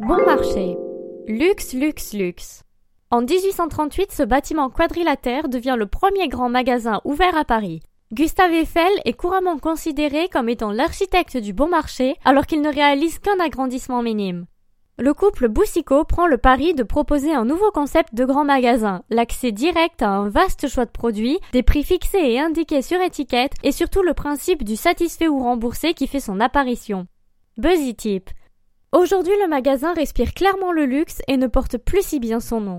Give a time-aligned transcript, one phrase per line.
[0.00, 0.76] Bon marché.
[1.26, 2.62] Luxe, luxe, luxe.
[3.10, 7.80] En 1838, ce bâtiment quadrilatère devient le premier grand magasin ouvert à Paris.
[8.12, 13.18] Gustave Eiffel est couramment considéré comme étant l'architecte du bon marché alors qu'il ne réalise
[13.18, 14.46] qu'un agrandissement minime.
[14.98, 19.50] Le couple Boussicot prend le pari de proposer un nouveau concept de grand magasin, l'accès
[19.50, 23.72] direct à un vaste choix de produits, des prix fixés et indiqués sur étiquette et
[23.72, 27.08] surtout le principe du satisfait ou remboursé qui fait son apparition.
[27.56, 28.30] Buzzy Tip.
[28.90, 32.76] Aujourd'hui, le magasin respire clairement le luxe et ne porte plus si bien son nom.